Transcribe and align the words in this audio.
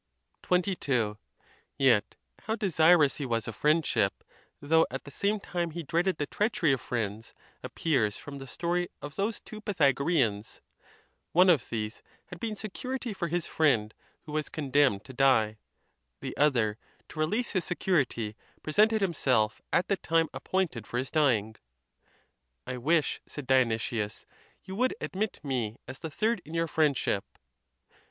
XXII. 0.51 1.13
Yet, 1.77 2.15
how 2.45 2.55
desirous 2.55 3.17
he 3.17 3.25
was 3.27 3.47
of 3.47 3.55
friendship, 3.55 4.23
though 4.59 4.87
at 4.89 5.03
the 5.03 5.11
same 5.11 5.39
time 5.39 5.69
he 5.69 5.83
dreaded 5.83 6.17
the 6.17 6.25
treachery 6.25 6.71
of 6.71 6.81
friends, 6.81 7.35
ap 7.63 7.75
pears 7.75 8.17
from 8.17 8.39
the 8.39 8.47
story 8.47 8.87
of 9.03 9.15
those 9.15 9.39
two 9.39 9.61
Pythagoreans: 9.61 10.59
one 11.33 11.51
of 11.51 11.69
these 11.69 12.01
had 12.25 12.39
been 12.39 12.55
security 12.55 13.13
for 13.13 13.27
his 13.27 13.45
friend, 13.45 13.93
who 14.23 14.31
was 14.31 14.49
condemned 14.49 15.03
to 15.05 15.13
die; 15.13 15.59
the 16.19 16.35
other, 16.35 16.79
to 17.09 17.19
release 17.19 17.51
his 17.51 17.63
security, 17.63 18.35
presented 18.63 19.01
himself 19.01 19.61
at 19.71 19.87
the 19.87 19.97
time 19.97 20.29
appointed 20.33 20.87
for 20.87 20.97
his 20.97 21.11
dying: 21.11 21.57
"I 22.65 22.77
wish," 22.77 23.21
said 23.27 23.45
Dio 23.45 23.65
nysius, 23.65 24.25
"you 24.63 24.75
would 24.75 24.95
admit 24.99 25.39
me 25.43 25.77
as 25.87 25.99
the 25.99 26.09
third 26.09 26.41
in 26.43 26.55
your 26.55 26.67
friend 26.67 26.97
ship." 26.97 27.37